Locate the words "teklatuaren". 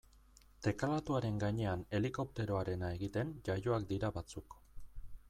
0.67-1.37